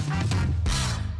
[0.00, 0.47] Thank you.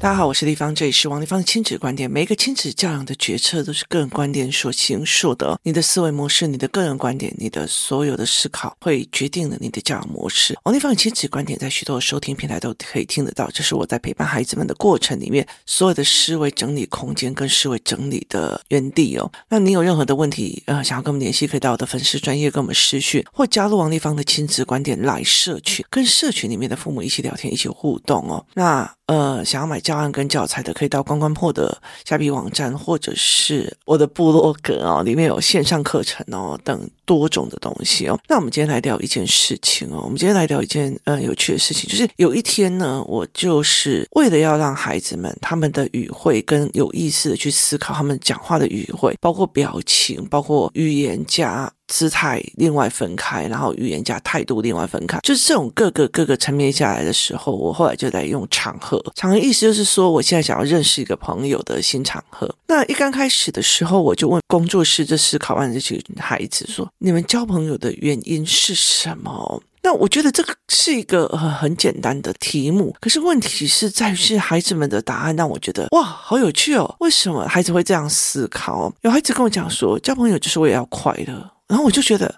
[0.01, 2.09] 大家好，我是丽芳，这里是王丽芳的亲子观点。
[2.09, 5.59] 每一个亲子教养的决策都是个人观点所形塑的。
[5.65, 10.57] 你的思维模式、你的个人观点、你的所有的思考，会决定了你的教养模式。
[10.63, 13.51] 王丽芳的亲子观点在许多收听平台都可以听得到。
[13.53, 19.29] 这是我在陪伴孩子们的过程里面，所有的思维整理空间跟思维整理的园地哦。
[19.49, 28.47] 那你有任何的问题，呃，想要跟我们联系，可以到我的粉丝专业跟我们私讯，或加入王丽芳的亲子观点来社群，跟社群里面的父母一起聊天，一起互动哦。
[28.55, 38.21] 那呃，想要买教案跟教材的，可以到关关破的虾皮网站，或者是我的部落格哦，里面有线上课程哦，等多种的东西哦。
[38.29, 51.73] 那我们今天来聊一件事情哦，我们今天来聊一件呃有趣的事情，就是有一天呢，我就是为了要让孩子们他们的语汇跟有意识的去思考他们讲话的语汇，包括表情，包括语言加。
[51.89, 59.03] 姿态另外分开，然后语言加态度另外分开，就是这种各个各个层面下来的时候，我后来就在用场合。
[59.17, 62.49] 场合意思就是说，我现在想要认识一个朋友的新场合。
[62.69, 76.95] 那一刚开始的时候，我就问工作室这思考完这几个孩子说：“你们交朋友的原因是什么？”那我觉得这个是一个很简单的题目，可是问题是在于是孩子们的答案让我觉得哇，好有趣哦！
[76.99, 78.93] 为什么孩子会这样思考？
[79.03, 81.51] 有孩子跟我讲说，交朋友就是为了要快乐。
[81.69, 82.35] 然后我就觉得，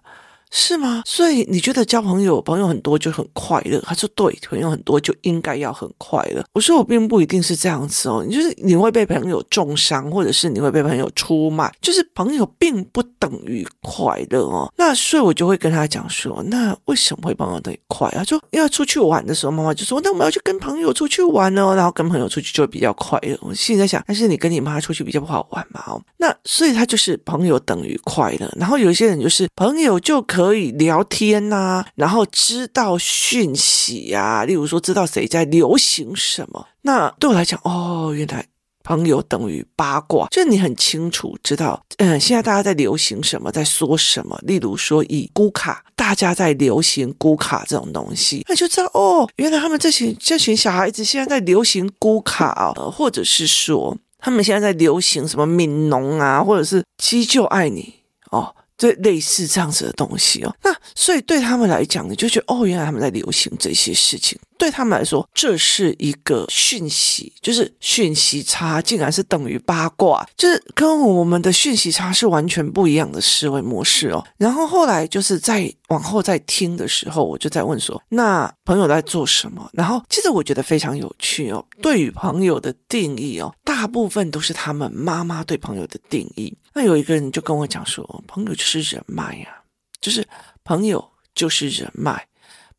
[0.51, 1.03] 是吗？
[1.07, 3.81] 所以你觉得交朋友，朋友很多就很快乐？
[3.81, 6.45] 他说对，朋友很多就应该要很快乐。
[6.53, 14.73] 我说我并不一定是这样子哦，你就是你会被朋友重伤，或者是你会被朋友出卖，就是朋友并不等于快乐哦。
[14.77, 18.19] 那所以我就会跟他讲说，那为什么会朋友等于快乐？
[18.19, 23.39] 他说要出去玩的时候，妈妈就说，那我们要去跟朋友出去玩哦，然后跟朋友出去就会比较快乐。
[23.43, 25.83] 我心里在想，但是你跟你妈出去比较不好玩嘛？
[25.87, 28.53] 哦，那所以他就是朋友等于快乐。
[28.57, 36.67] 然后有一些人就是朋友就可可以聊天呐、啊，然后知道讯息呀、啊，例如说知道谁在流行什么。
[36.81, 38.47] 那对我来讲，哦，原来
[38.83, 44.41] 朋友等于八卦，就你很清楚知道，嗯，现在大家在流行什么，在说什么。
[44.45, 57.97] 例如说，以咕卡，大家在流行咕卡这种东西，那就知道哦，原来他们这群这群小孩子现在在流行咕卡哦，或者是说他们现在在流行什么悯农啊，或者是鸡就爱你
[58.31, 58.55] 哦。
[58.81, 64.39] 这类似这样子的东西哦，那所以对他们来讲，你就觉得哦，原来他们在流行这些事情。
[64.57, 74.23] 对他们来说，这是一个讯息，就是讯息差竟然是等于八卦，就是跟我们的讯息差是完全不一样的思维模式哦。
[74.39, 81.65] 然后后来就是在往后在听的时候，我就在问说：“那朋友在做什么？”然后其实我觉得非常有趣哦。
[81.81, 86.55] 对于朋友的定义哦，大部分都是他们妈妈对朋友的定义。
[86.75, 89.63] 那有一个人就跟我讲说：“朋友就是人脉呀，
[90.01, 90.27] 就是
[90.65, 92.27] 朋友就是人脉，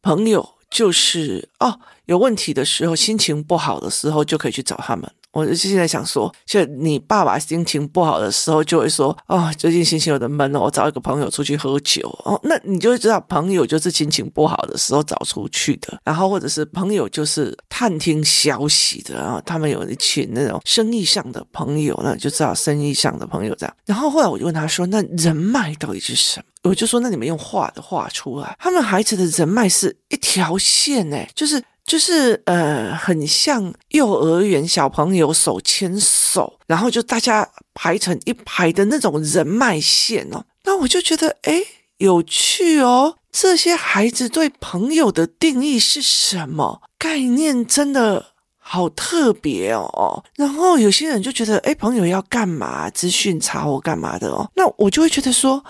[0.02, 5.14] 朋友。”就是哦，有问题的时候，心情不好的时候，就可以去找他们。
[5.34, 16.00] 我就现在想说，就你爸爸心情不好的时候，就会说：“哦，最近心情有点闷了，我找一个朋友出去喝酒。”哦，那你就会知道，朋友就是心情不好的时候找出去的。
[16.04, 23.76] 然后或者是朋友就是探听消息的，然后他们有一群那种生意上的朋友，那就知道生意上的朋友这样。
[23.86, 40.46] 然后后来我就问他说：“那人脉到底是什么？”我就说：“那你们用画的画出来，他们孩子的人脉是一条线，哎，就是。”就是呃，很像幼儿园小朋友手牵手，然后就大家排成一排的那种人脉线哦。
[40.64, 41.66] 那我就觉得，诶，
[41.98, 43.16] 有趣哦。
[43.32, 46.82] 这些孩子对朋友的定义是什么？
[46.98, 48.28] 概念真的
[48.58, 50.24] 好特别哦。
[50.36, 52.90] 然后有些人就觉得，诶，朋友要干嘛？
[52.90, 54.50] 资讯查或干嘛的哦。
[54.56, 55.64] 那我就会觉得说，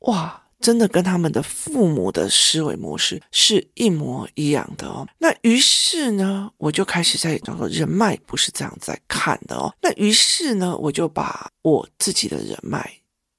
[0.00, 0.42] 哇。
[0.60, 5.06] 真的跟他们的父母的思维模式是一模一样的哦。
[5.18, 9.72] 那于是呢，我就开始在讲说，人脉不是这样在看的哦。
[9.80, 12.90] 那于是呢，我就把我自己的人脉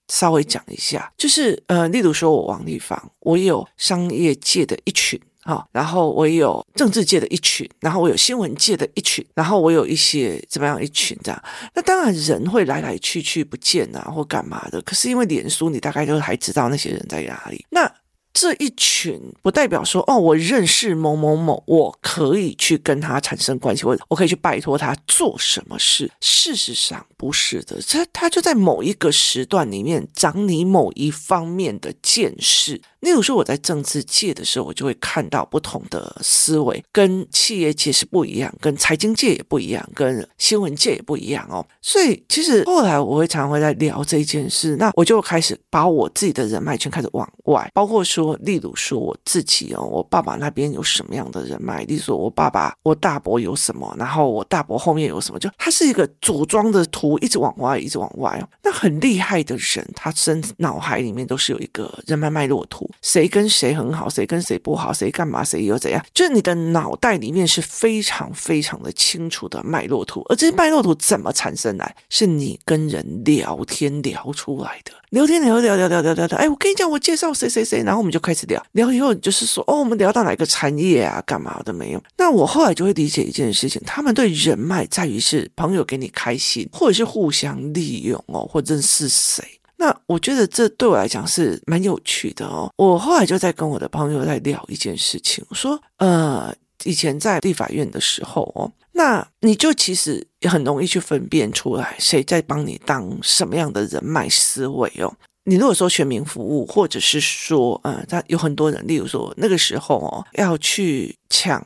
[0.07, 5.19] 稍微讲一下，就是呃，例如说我王丽芳，我有商业界的一群。
[5.49, 11.43] 好，然后我有政治界的一群，然后我有新闻界的一群，然后我有一些怎么样一群这样。
[11.73, 14.79] 那当然人会来来去去不见啊，或干嘛的。
[14.83, 17.65] 可是因为脸书，你大概都还知道那些人在哪里。
[17.71, 17.91] 那
[18.31, 26.09] 这一群不代表说哦，我认识某某某，我可以去跟他产生关系，或者我可以去拜托他做什么事。
[26.21, 32.79] 事实上不是的，他他就在某一个时段里面长你某一方面的见识。
[33.01, 41.65] 例如说我在政治界的时候，我就会看到不同的思维，跟企业界是不一样，跟财经界也不一样，跟新闻界也不一样哦。
[41.81, 48.37] 所以其实后来我会常常会在聊这件事，那我就开始把我自己的人脉圈开始往外，包括说。
[48.39, 51.83] 例如说我自己哦，我爸爸那边有什么样的人脉？
[51.83, 53.93] 例如说我爸爸，我大伯有什么？
[53.99, 55.37] 然后我大伯后面有什么？
[55.37, 58.47] 就他是一个组装的图，一直往外，一直往外哦。
[58.63, 66.03] 那很厉害的人，他身脑海里面都是有一个人脉脉络图，谁跟谁很好，谁跟谁不好，谁干嘛，谁又怎样？
[66.13, 70.21] 就是你的脑袋里面是非常非常的清楚的脉络图。
[70.29, 71.95] 而这些脉络图怎么产生来？
[72.09, 74.93] 是你跟人聊天聊出来的。
[75.09, 82.03] 聊天聊聊聊聊聊聊聊，哎，我跟你讲，我介绍谁谁谁，然后我们就开始聊聊以后，就是说，哦，我们聊到哪个产业啊，干嘛的没有？
[82.15, 89.43] 那我后来就会理解一件事情，他们对人脉在于是朋友给你开心，或者是互相利用哦，或者是谁。
[89.79, 92.69] 那我觉得这对我来讲是蛮有趣的哦。
[92.75, 96.53] 我后来就在跟我的朋友在聊一件事情，我说，呃，
[96.83, 98.69] 以前在立法院的时候哦。
[98.91, 105.13] 那你就其实也很容易去分辨出来谁在帮你当什么样的人脉思维哦。
[105.45, 111.65] 你如果说全民服务，或者是说，嗯，他有很多人，例如说那个时候哦，要去抢，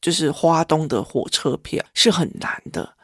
[0.00, 2.94] 就是花东的火车票是很难的。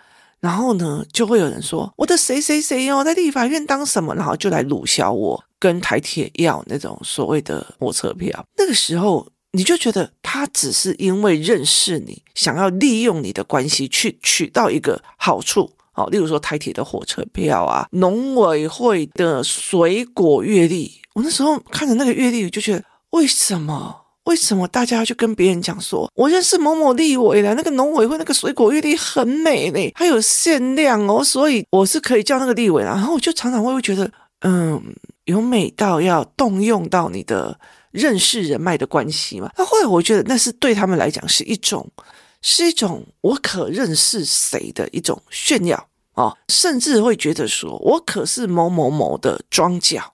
[0.40, 8.44] 然后呢，就会有人说我的谁谁谁哦，在立法院当什么，然后就来鲁小我跟台铁要那种所谓的火车票。
[8.56, 9.26] 那个时候。
[9.52, 21.00] 你就觉得他只是因为认识你，想要利用你的关系去取到一个好处，哦，例如说台铁的火车票啊，农委会的水果月历。
[21.14, 23.97] 我那时候看着那个月历，就觉得为什么？
[24.28, 32.82] 为什么大家要去跟别人讲说，我认识某某立委了，那个农委会那个水果月历很美嘞，还有限量哦，所以我是可以叫那个立委。
[32.82, 34.10] 然后我就常常会会觉得，
[34.42, 34.80] 嗯，
[35.24, 37.58] 有美到要动用到你的。
[37.90, 41.84] 认识人脉的关系嘛，那后来我觉得那是对他们来讲是一种，
[42.42, 50.12] 是一种我可认识谁的一种炫耀哦，甚至会觉得说我可是某某某的庄脚，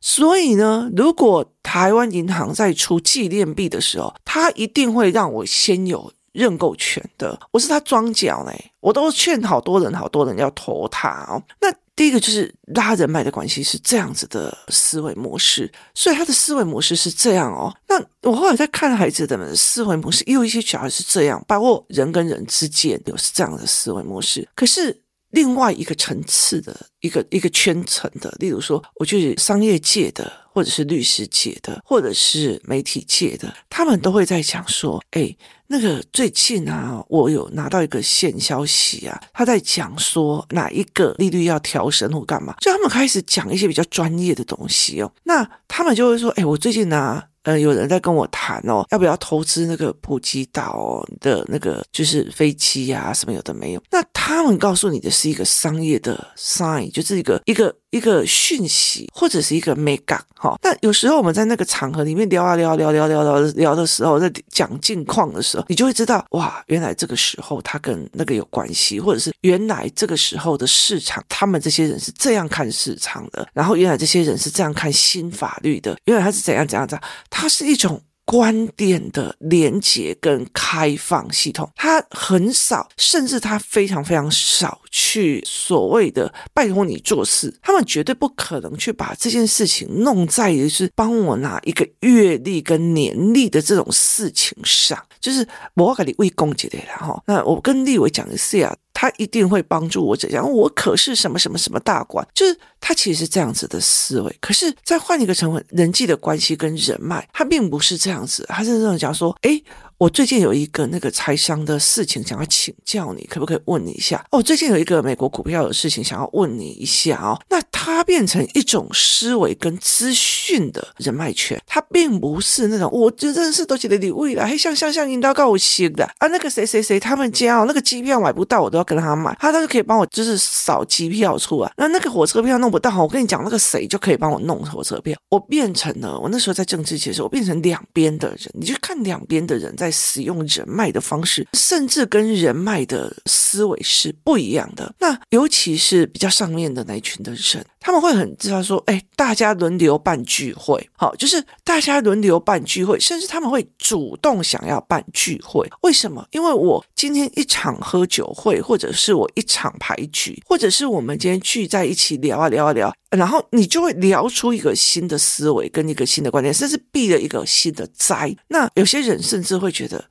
[0.00, 11.72] 所以呢，如果台湾银行在出纪念币的时候，他一定会让我先有认购权的，我是他庄脚呢，我都劝好多人，好多人要投他哦，那。
[11.98, 17.74] 第一个就是拉人脉的关系是这样子的思维模式，所以他的思维模式是这样哦。
[17.88, 24.48] 那我后来在看孩子的思维模式，也有一些小孩是这样，包括人跟人之间有是这样的思维模式。
[24.54, 24.96] 可是
[25.30, 35.36] 另外一个层次的一个一个圈层的，例如说，我就是商业界的，或者是律师界的，或者是媒体界的，他们都会在讲说，哎。
[35.70, 45.12] 那个最近啊，我有拿到一个线消息啊，他在讲说哪一个利率要调升或干嘛，就他们开始讲一些比较专业的东西哦。
[45.24, 53.82] 那他们就会说，哎，我最近呢、啊，呃，有人在跟我谈哦，要不要投资那个普吉岛的那个就是飞机啊，什么有的没有。
[53.90, 57.74] 那他们告诉你的是一个商业的 sign，就是一个一个。
[57.90, 78.02] 一个讯息或者是一个 mega 哈，那有时候我们在那个场合里面聊啊聊聊聊聊聊聊的时候，在讲近况的时候，你就会知道哇，原来这个时候他跟那个有关系，或者是原来这个时候的市场，他们这些人是这样看市场的，然后原来这些人是这样看新法律的，原来他是怎样怎样怎样，它是一种。
[78.30, 98.74] 观点的连接跟开放系统，它很少，甚至它非常非常少去所谓的拜托你做事，他们绝对不可能去把这件事情弄在于是帮我拿一个月历跟年历的这种事情上，就是我给你为公结的然后，那我跟立委讲的是啊。
[99.00, 104.36] 他一定会帮助我怎样，我可是什么什么什么大官，就是他其实是这样子的思维。
[104.40, 109.62] 可是再换一个成分，人际的关系跟人脉，他并不是这样子，他是这种讲说，诶。
[109.98, 114.24] 我最近有一个那个财商的事情，想要请教你，可不可以问你一下？
[114.30, 117.36] 哦，最近有一个美国股票的事情，想要问你一下哦。
[117.50, 131.72] 那它变成一种思维跟资讯的人脉圈，它并不是那种我就认识都觉得你未来，像像像引导告我写的啊，那个谁谁谁他们家哦，那个机票买不到，我都要跟他买，他他就可以帮我就是扫机票出来。
[131.76, 135.18] 那那个火车票弄不到，我跟你讲，那个谁就可以帮我弄火车票。
[135.28, 139.87] 我变成了我那时候在政治界的时候，我变成两边的人，你就看两边的人在。
[139.88, 144.94] 在使用人脉的方式，甚至跟人脉的思维是不一样的。
[144.98, 155.68] 那尤其是比较上面的那一群的人，他们会很知道说，哎，大家轮流办聚会，好，就是大家轮流办聚会，甚至他们会主动想要办聚会。
[155.82, 156.26] 为什么？
[156.32, 168.34] 因为我今天一场喝酒会，或者是我一场牌局，或者是我们今天聚在一起聊啊聊啊聊，然后你就会聊出一个新的思维跟一个新的观点，甚至避了一个新的灾。
[168.48, 170.04] 那有些人甚至会觉得。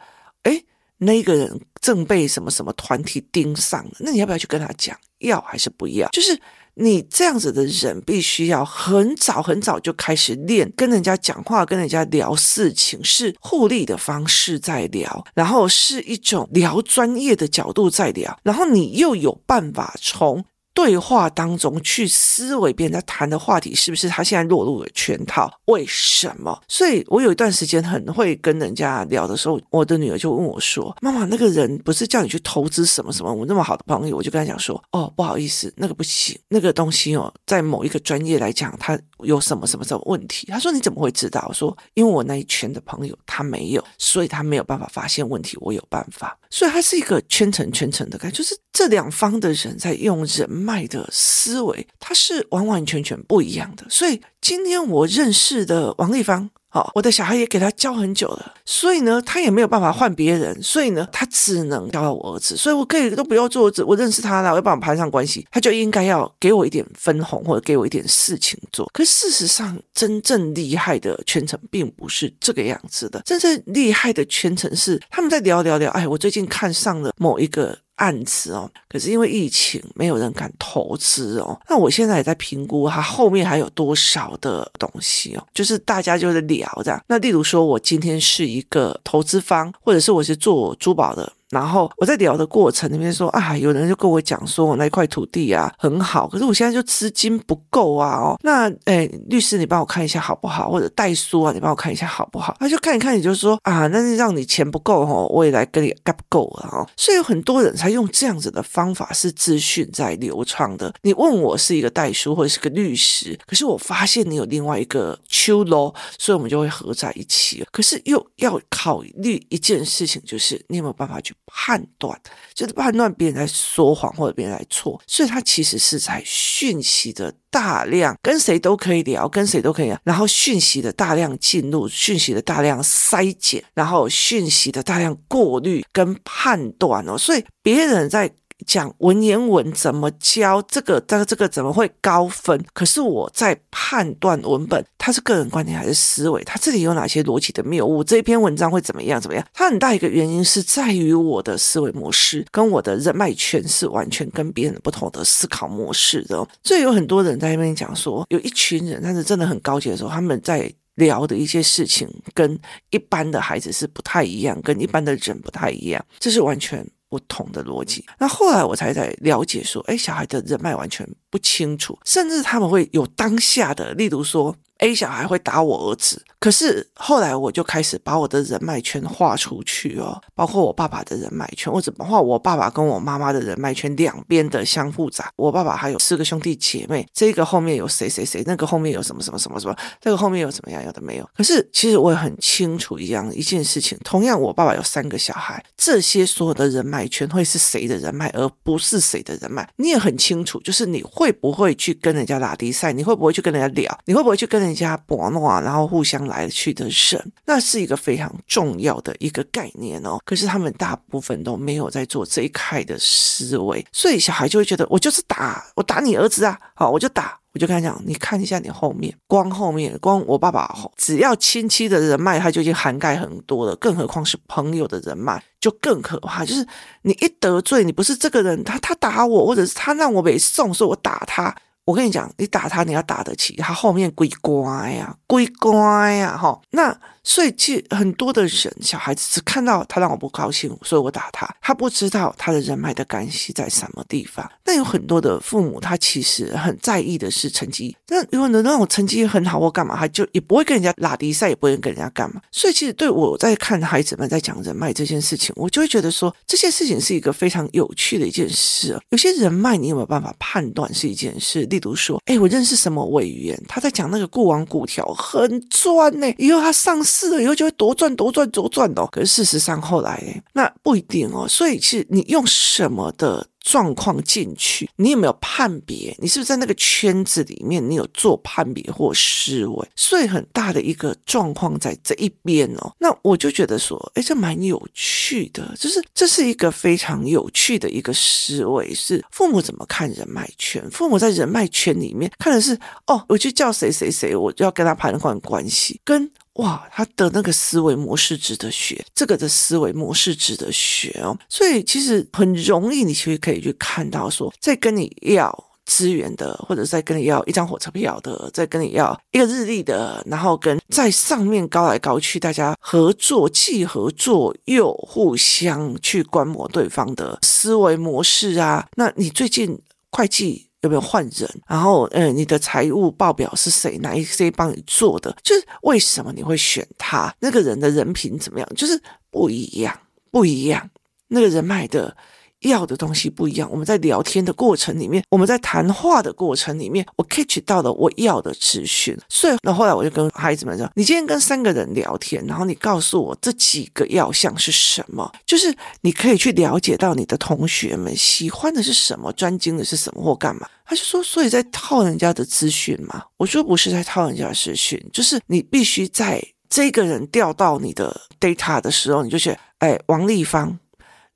[0.43, 0.63] 哎，
[0.99, 4.97] 那个人正被什么什么团体盯上了，那你要不要去跟他讲？
[5.19, 6.07] 要还是不要？
[6.09, 6.39] 就是。
[6.79, 20.45] 你这样子的人，必须要很早很早就开始练，跟人家讲话，跟人家聊事情，是互利的方式在聊，然后是一种聊专业的角度在聊，然后你又有办法从。
[20.77, 25.51] 对话当中去思维别人在谈的话题是不是他现在落入了圈套？
[25.65, 26.61] 为什么？
[26.67, 33.11] 所以我有一段时间很会跟人家聊的时候，我的女儿就问我说：“妈妈，那个人不是叫你去投资什么？
[33.11, 33.33] 什么？
[33.33, 33.63] 我那么？
[33.63, 39.65] 好的朋友，我就跟他讲说：哦，不好意思，那个不行，那个东西哦，在某一个专业来讲，他有什么？
[39.65, 39.83] 什么？
[39.83, 40.01] 什么？
[40.05, 41.01] 问题。”他说：“你怎么？
[41.01, 46.37] 会知道？”我说：“因为我那一圈的朋友他没有，所以他没有办法发现问题，我有办法。
[46.49, 53.85] 所以他是一个圈层圈层的感觉，就是这两方的人在用人脉的思维，它是完完全全不一样的。
[53.89, 62.57] 所以今天我认识的王丽芳，好，我的小孩也给他教很久了，所以呢，他也没有办法换别人，所以呢，他只能教到我儿子。
[62.57, 68.89] 所以我可以都不要做，我认识他了，我要帮我攀上关系，他就应该要给我一点分红或者给我一点事情做。
[68.93, 77.79] 可事实上，真正厉害的圈层并不是这个样子的，真正厉害的圈层是他们在聊聊聊，哎，我最近看上了某一个。
[77.97, 81.59] 案子哦，可是因为疫情，没有人敢投资哦。
[81.69, 85.45] 那我现在也在评估，它后面还有多少的东西哦。
[85.53, 87.03] 就是大家就是聊这样。
[87.07, 91.31] 那例如说，我今天是一个投资方，或者是我是做珠宝的。
[91.49, 98.37] 然后我在聊的过程里面说啊，有人就跟我讲说，我那块土地啊很好，可是我现在就资金不够啊哦。
[98.43, 100.69] 那诶，律师你帮我看一下好不好？
[100.69, 102.55] 或者代书啊，你帮我看一下好不好？
[102.59, 106.87] 他就看一看，你就说啊，那是让你钱不够哦，我也来跟你干不够了哦。
[106.97, 110.93] 所以有很多人才用这样子的方法，是资讯在流畅的。
[111.03, 117.65] 你问我是一个代书或者是个律师，可是我发现你有另外一个秋楼，所以我们就会合在一起。
[117.71, 121.33] 可是又要考虑一件事情，就是你有没有办法去。
[121.47, 122.19] 判断
[122.53, 138.31] 就是判断别人在说谎或者别人在错，所以他其实是在讯息的大量，跟谁都可以聊，跟谁都可以聊，然后讯息的大量进入，讯息的大量筛减，然后讯息的大量过滤跟判断哦，所以别人在。
[138.65, 142.59] 讲文言文怎么教这个，这个这个怎么会高分？
[142.73, 146.43] 可是我在判断文本，它是个人观点还是思维？
[146.43, 148.03] 它这里有哪些逻辑的谬误？
[148.03, 149.21] 这篇文章会怎么样？
[149.21, 149.45] 怎么样？
[149.53, 156.45] 它很大一个原因是在于我的思维模式跟我的人脉圈是完全跟别人不同的思考模式的。
[156.63, 162.59] 所以有很多人在那边讲说，有一群人，但是真的很高级的时候，他们在聊的一些事情跟
[162.89, 166.83] 一般的孩子是不太一样，跟一般的人不太一样，这是完全。
[167.09, 174.55] 不同的逻辑，那后来我才在了解说，哎，小孩的人脉完全不清楚，甚至他们会有当下的，例如说。
[174.79, 185.31] A 小孩会打我儿子，可是后来我就开始把我的人脉圈画出去哦，包括我爸爸的人脉圈，或者包括我爸爸跟我妈妈的人脉圈，两边的相互杂。
[185.35, 191.27] 我爸爸还有四个兄弟姐妹，这个后面有谁谁谁，那个后面有什么什么什么什么，这个后面有什么样，有的没有。
[191.35, 199.67] 可是其实我也很清楚一样一件事情，同样我爸爸有三个小孩，这些所有的人脉圈会是谁的人脉，而不是谁的人脉。
[199.77, 204.77] 你也很清楚，就是你会不会去跟人家打比赛，你会不会去跟人家聊，你会不会去跟人。
[204.77, 210.19] 家搏诺啊，然后互相来去的人，那是一个非常重要的一个概念哦。
[210.23, 226.45] 可是他们大部分都没有在做这一块的思维，所以小孩就会觉得我就是打，我打你儿子啊，好，我就打，我就跟他讲，你看一下你后面，光后面，光我爸爸只要亲戚的人脉，他就已经涵盖很多了，更何况是朋友的人脉，就更可怕。
[226.45, 226.63] 就是
[227.01, 231.55] 你一得罪，你不是这个人，他他打我，或者是他让我没送，说我打他。
[231.85, 236.95] 我跟你讲，你打他，你要打得起，他后面归乖呀，归乖呀，哈，那。
[237.29, 241.45] 所以，其实很多的人，小孩子只看到他让我不高兴，所以我打他。
[241.61, 244.49] 他不知道他的人脉的关系在什么地方。
[244.63, 247.93] 那有很多的父母，他其实很在意的是成绩。
[248.07, 252.41] 那如果能让我成绩很好或干嘛，他就也不会跟人家拉低赛，也不会跟人家干嘛。
[252.49, 258.97] 所以，其实对我在看孩子们在讲人脉这件事情，我就会觉得说，这件事情是一个非常有趣的一件事。
[259.09, 261.65] 有些人脉，你有没有办法判断是一件事？
[261.65, 267.16] 例如说，哎，我认识什么委员，他在讲那个固网股条很赚呢，以后他上市。
[267.19, 269.07] 是的，以后就会多赚多赚多赚哦。
[269.11, 271.47] 可是事实上后来，那不一定哦。
[271.47, 276.15] 所以其实你用什么的状况进去，你有没有判别？
[276.19, 277.83] 你是不是在那个圈子里面？
[277.89, 279.87] 你有做判别或思维？
[279.95, 282.93] 所以很大的一个状况在这一边哦。
[282.99, 290.87] 那我就觉得说，哎，这蛮有趣的，就是这是一个非常有趣的一个思维，是父母怎么看人脉圈？
[290.91, 296.29] 父母在人脉圈里面看的是，哦，我去叫谁谁谁，我就要跟他盘换关系，跟。
[296.57, 301.37] 哇，他的那个思维模式值得学，这个的思维模式值得学哦。
[301.47, 305.51] 所以其实很容易，你其实可以去看到说，在跟你要
[305.85, 318.87] 资源的，或者在跟你要一张火车票的，在跟你要一个日历的，然后跟在上面高来高去，大家合作既合作又互相去观摩对方的思维模式啊。
[318.95, 319.79] 那你最近
[320.11, 320.66] 会计？
[320.81, 321.61] 有没有换人？
[321.67, 323.97] 然后，嗯，你的财务报表是谁？
[323.99, 325.35] 哪一些帮你做的？
[325.43, 327.33] 就是为什么你会选他？
[327.39, 328.69] 那个人的人品怎么样？
[328.75, 329.97] 就是不一样，
[330.31, 330.89] 不一样。
[331.27, 332.15] 那个人脉的。
[332.61, 333.69] 要的东西不一样。
[333.71, 339.17] 我们在聊天的过程里面，我们在谈话的过程里面，我 catch 到了我要的资讯。
[339.29, 345.31] 所以，那后来我就跟孩子们说：“你今天跟三个人聊天，然后你告诉我这几个要项是什么？
[345.45, 360.79] 就是你可以去了解到你的同学们喜欢的是什么，专精的是什么，或干嘛。”他就说：“所以在套人家的资讯嘛。”我说：“不是在套人家的资讯，就是你必须在这个人调到你的 data 的时候，你就觉得，哎，王丽芳。”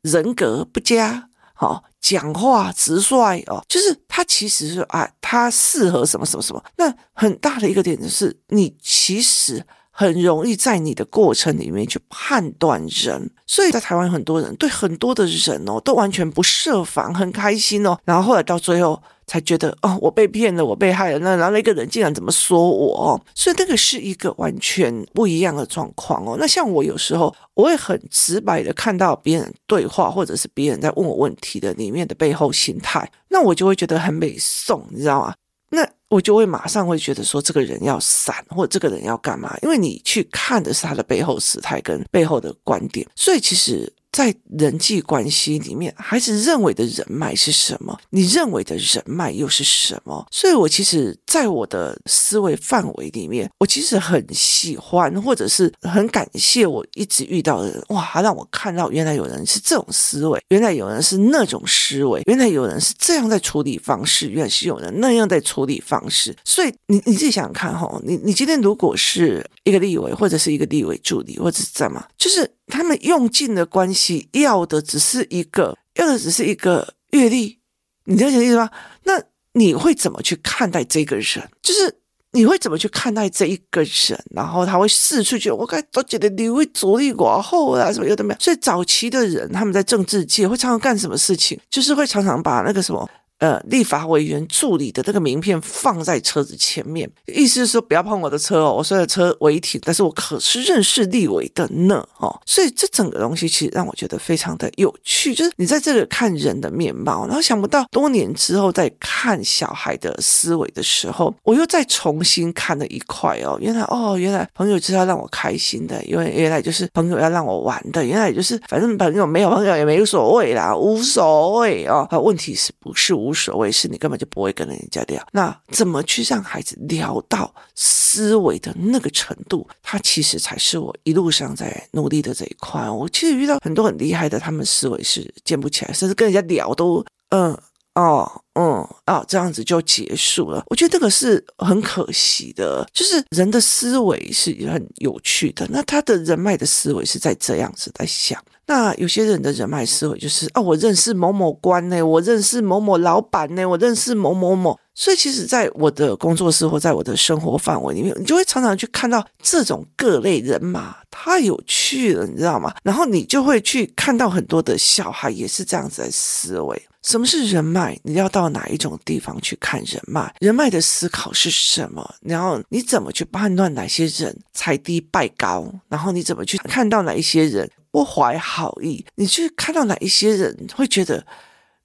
[0.02, 6.64] 人格不佳，好、哦、讲话直率哦，就是他其实是啊，他适合什么什么什么。
[6.78, 19.02] 那很大的一个点就是，你其实很容易在你的过程里面去判断人，所以在台湾很多人对很多的人哦，都完全不设防，很开心哦，然后后来到最后。
[19.32, 21.20] 才觉得哦，我被骗了，我被害了。
[21.20, 23.22] 那然后那个人竟然怎么说我哦？
[23.34, 26.36] 所以那个是一个完全不一样的状况哦。
[26.38, 35.34] 那像我有时候我会很直白的看到别人对话，或者是别人在问我问题的里面的背后心态，那我就会觉得很美颂，你知道吗？
[35.70, 39.58] 那我就会马上会觉得说，这个人要散，或者这个人要干嘛？
[39.64, 43.94] 因为你去看的是他的背后时态跟背后的观点，所以其实。
[44.12, 47.98] 在人际关系里面，孩子认为的人脉是什么？
[48.10, 50.26] 你认为的人脉又是什么？
[50.32, 57.82] 所以，我其实，在我的思维范围里面，我其实很喜欢，或者是很感谢我一直遇到的人。
[57.90, 66.36] 哇，让我看到原来有人是这种思维，原来有人是那种思维，原来有人是这样在处理方式，原来是有人那样在处理方式。
[66.44, 72.50] 所以，你你自己想想看，哈，你你今天如果是一个立委，或者是一个立委助理，或者是干嘛，就是。
[72.72, 77.60] 他们用尽的关系，要的只是一个，要的只是一个阅历，
[78.06, 78.72] 你了解意思吗？
[79.04, 79.22] 那
[79.54, 81.50] 你会怎么去看待这个人？
[81.62, 81.94] 就是
[82.32, 84.24] 你会怎么去看待这一个人？
[84.34, 88.40] 然后他会四处去，我该都觉得你会左立寡后啊，什么有的没有。
[88.40, 91.60] 所以早期的人，他们在政治界会常常干什么事情？
[91.70, 93.08] 就是会常常把那个什么。
[93.42, 123.31] 呃，立法委员助理的这个名片放在车子前面，意思是说不要碰我的车哦，我虽然车违停，但是我可是认识立委的呢哦，所以这整个东西其实让我觉得非常的有趣，就是你在这个看人的面貌，然后想不到多年之后再看小孩的思维的时候，我又再重新看了一块哦，原来哦，原来朋友就是要让我开心的，因为原来就是朋友要让我玩的，原来就是反正朋友没有朋友也没所谓啦，无所谓哦，问题是不是无？
[123.32, 125.26] 无所谓，是你根本就不会跟人家聊。
[125.32, 129.66] 那怎么去让孩子聊到思维的那个程度？
[129.82, 132.90] 他其实才是我一路上在努力的这一块。
[132.90, 137.58] 我其实遇到很多很厉害的，他们思维是建不起来，甚至跟人家聊都嗯
[137.96, 140.64] 哦嗯啊这样子就结束了。
[140.68, 145.66] 我觉得这个是很可惜的，就是人的思维是很有趣的。
[145.70, 148.44] 那他的人脉的思维是在这样子在想。
[148.72, 154.80] 那有些人的人脉思维就是啊，我认识某某官呢，我认识某某老板呢，我认识某某某。
[154.96, 162.74] 所以，其实，在我的工作室或在我的生活范围里面，你就会常常去看到这种各类人马，太有趣了，你知道吗？
[162.82, 166.82] 然后你就会去看到很多的小孩也是这样子的思维。
[167.04, 168.00] 什么是人脉？
[168.04, 170.34] 你要到哪一种地方去看人脉？
[170.40, 172.16] 人脉的思考是什么？
[172.22, 175.70] 然后你怎么去判断哪些人才低拜高？
[175.90, 177.70] 然后你怎么去看到哪一些人？
[177.92, 181.26] 不怀好意，你去看到哪一些人会觉得，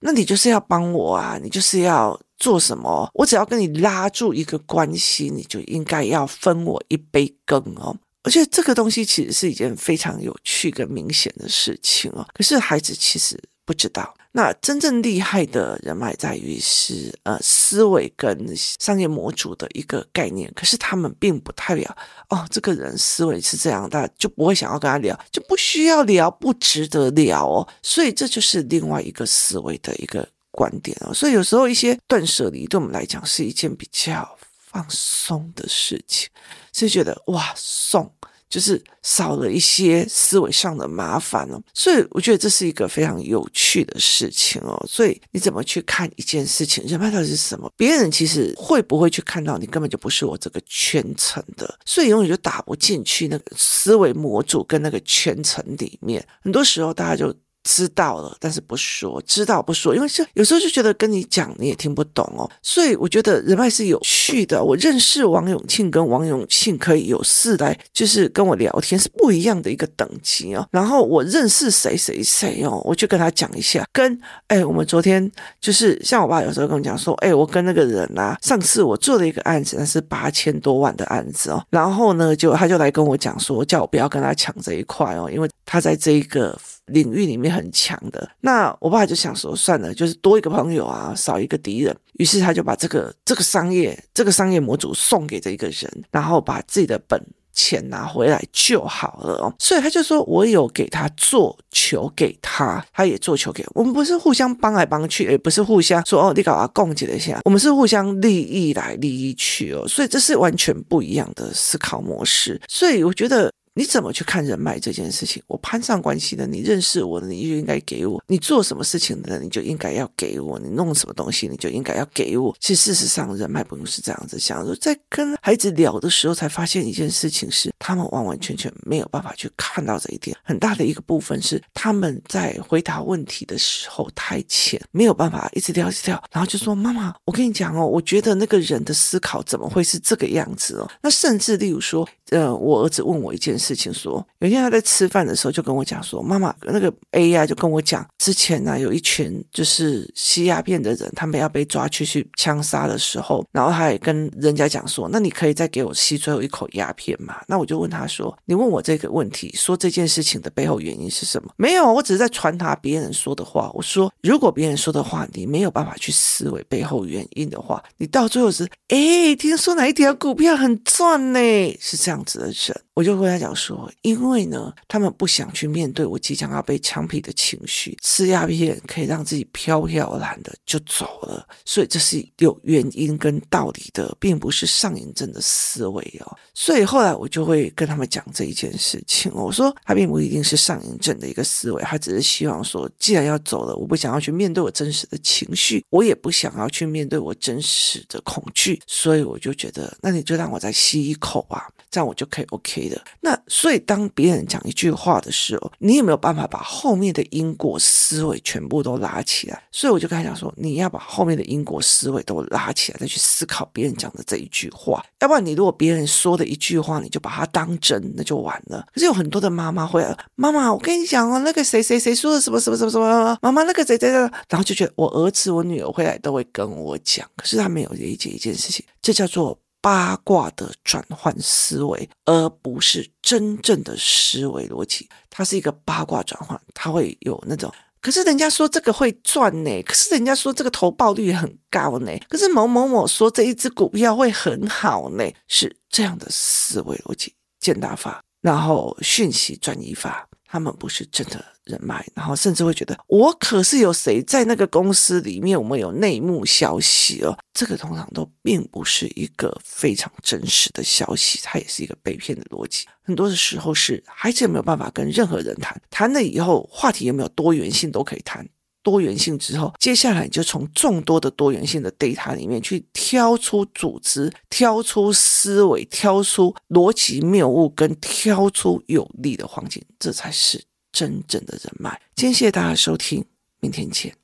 [0.00, 3.10] 那你就是要帮我啊，你就是要做什么？
[3.14, 7.96] 我只要跟你拉住一个关系，你就应该要分我一杯羹哦。
[8.22, 12.26] 而且这个东西其实是一件非常有趣跟明显的事情哦。
[12.34, 14.14] 可是孩子其实不知道。
[14.32, 21.96] 那真正厉害的人脉在于是呃思维跟商业模组的一个概念，可是他们并不代表
[22.28, 27.66] 哦，这个人思维是这样，大家就不会想要跟他聊，就不需要聊，不值得聊哦。
[27.82, 31.14] 所以这就是另外一个思维的一个观点哦。
[31.14, 36.28] 所以有时候一些断舍离对我们来讲是一件比较放松的事情，
[36.74, 38.12] 是觉得哇，送。
[38.48, 44.82] 就是少了一些思维上的麻烦哦，所以我觉得这是一个非常有趣的事情哦。
[44.88, 47.70] 所以你怎么去看一件事情，人脉到底是什么？
[47.76, 56.26] 别人其实会不会去看到你，根本就不是我这个圈层的，所以永远就打不进去那个思维模组跟那个圈层里面。
[56.42, 57.34] 很多时候大家就。
[57.66, 64.62] 知道了，但是不说，知道不说，因为是有时候就觉得跟你讲你也听不懂哦，所以我觉得人脉是有趣的。
[64.62, 70.64] 我认识王永庆跟王永庆可以有事来，就是跟我聊天是不一样的一个等级哦。
[70.70, 73.84] 然后我认识谁谁谁哦，我就跟他讲一下。
[73.92, 75.28] 跟哎，我们昨天
[75.60, 81.60] 就是像我爸有时候跟我讲说，哎，我跟那个人啊，上次我做了一个案子，那是八千多万的案子哦。
[81.70, 86.56] 然后呢，就他就来跟我讲说，叫我不要跟他抢这一块哦，因为他在这一个。
[86.86, 91.96] 领域里面很强的，那我爸就想说，算了，就是多一个朋友啊，少一个敌人。
[92.14, 97.20] 于是他就把这个这个商业这个商业模组送给这一个人，然后把自己的本
[97.52, 99.54] 钱拿回来就好了哦。
[99.58, 103.80] 所以他就说，我有给他做球给他，他也做球给我。
[103.80, 109.86] 我们不是互相帮来帮去，也不是互相说哦，你搞啊共济了一下，我们是互相利益来利益去哦。
[109.88, 112.60] 所以这是完全不一样的思考模式。
[112.68, 113.50] 所以我觉得。
[113.78, 115.42] 你怎么去看人脉这件事情？
[115.46, 122.56] 我攀上关系的，你认识我的，你就应该给我；你做什么事情的，你就应该要给我；你弄什么东西，你就应该要给我。
[122.58, 124.64] 其实事实上，人脉不用是这样子想。
[124.64, 130.34] 说在跟孩子聊的时候，才发现一件事情是，他们完完全全没有办法去看到这一点。
[130.42, 143.65] 很大的一个部分是，他们在回答问题的时候太浅，没有办法一直聊一直聊，然后就说：“妈妈，我跟你讲哦，我觉得那个人的思考怎么会是这个样子哦？”那甚至例如说，呃，我儿子问我一件事。
[143.66, 157.36] 事情说，有一天他在吃饭的时候就跟我讲说，妈妈那个 A 呀就跟我讲，之前呢有一群就是吸鸦片的人，他们要被抓去去枪杀的时候，然后他也跟人家讲说，那你可以再给我吸最后一口鸦片吗？
[157.48, 161.50] 那我就问他说，你问我这个问题，说这件事情的背后原因是什么？
[161.56, 163.70] 没有，我只是在传达别人说的话。
[163.74, 171.38] 我说，如果别人说的话你没有办法去思维背后原因的话，你到最后是，哎，听说哪一条股票很赚呢？
[171.80, 172.82] 是这样子的人。
[172.94, 186.36] 我就跟他讲说，因为呢，他们不想去面对我即将要被枪毙的情绪，吃鸦片可以让自己飘飘然的就走了，所以这是有原因跟道理的，并不是上瘾症的思维哦。
[186.54, 203.02] 所以后来我就会跟他们讲这一件事情，我说他并不一定是上瘾症的一个思维，他只是希望说，既然要走了，我不想要去面对我真实的情绪，我也不想要去面对我真实的恐惧，所以我就觉得，那你就让我再吸一口啊，这样我就可以 OK 的。
[203.20, 209.62] 那所以，当别人讲一句话的时候，你有没有办法把后面的因果思维全部都拉起来？
[209.70, 215.04] 所以我就跟他讲说，你要把后面的因果思维都拉起来，再去思考别人讲的这一句话。
[215.20, 218.84] 要不然，你如果别人说的一句话，你就把它当真，那就完了。
[218.92, 220.04] 可是有很多的妈妈会，
[220.34, 229.56] 妈妈，我跟你讲哦，那个谁谁谁说的什么什么什么什么，妈妈那个谁谁谁，然后就觉得我儿子我女儿回来都会跟我讲，可是他没有理解一件事情，这叫做。
[229.86, 235.08] 八卦的转换思维，而不是真正的思维逻辑。
[235.30, 237.72] 它是一个八卦转换，它会有那种。
[238.00, 250.28] 可是人家说这个会赚呢，可是人家说这个投报率很高呢，可是某某某说这一只股票会很好呢，是这样的思维逻辑、践踏法，然后讯息转移法。
[250.48, 257.36] 他们不是真的人脉，然后甚至会觉得我可是有谁在那个公司里面，我们有内幕消息哦。
[257.52, 262.86] 这个通常都并不是一个非常真实的消息，它也是一个被骗的逻辑。
[263.02, 268.48] 很多的时候是孩子有没有办法跟任何人谈，谈了以后话题有没有多元性都可以谈。
[268.82, 280.62] 多元性之后，接下来你就从众多的多元性的 data 里面去挑出组织，挑出思维，挑出逻辑谬误，跟挑出有利的环境，这才是
[280.96, 282.00] 真正的人脉。
[282.14, 283.22] 今天谢谢大家收听，
[283.60, 284.16] 明天见。